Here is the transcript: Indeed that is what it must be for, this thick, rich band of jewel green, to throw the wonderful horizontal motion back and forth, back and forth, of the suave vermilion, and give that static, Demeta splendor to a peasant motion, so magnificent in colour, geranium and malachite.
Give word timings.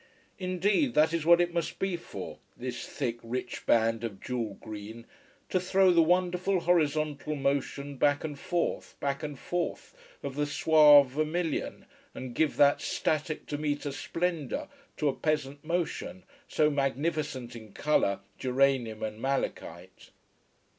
Indeed 0.39 0.95
that 0.95 1.13
is 1.13 1.27
what 1.27 1.39
it 1.39 1.53
must 1.53 1.77
be 1.77 1.95
for, 1.95 2.39
this 2.57 2.87
thick, 2.87 3.19
rich 3.21 3.67
band 3.67 4.03
of 4.03 4.19
jewel 4.19 4.55
green, 4.55 5.05
to 5.49 5.59
throw 5.59 5.91
the 5.91 6.01
wonderful 6.01 6.61
horizontal 6.61 7.35
motion 7.35 7.97
back 7.97 8.23
and 8.23 8.39
forth, 8.39 8.99
back 8.99 9.21
and 9.21 9.37
forth, 9.37 9.93
of 10.23 10.33
the 10.35 10.47
suave 10.47 11.09
vermilion, 11.11 11.85
and 12.15 12.33
give 12.33 12.57
that 12.57 12.81
static, 12.81 13.45
Demeta 13.45 13.91
splendor 13.93 14.67
to 14.97 15.07
a 15.07 15.13
peasant 15.13 15.63
motion, 15.63 16.23
so 16.47 16.71
magnificent 16.71 17.55
in 17.55 17.71
colour, 17.71 18.21
geranium 18.39 19.03
and 19.03 19.21
malachite. 19.21 20.09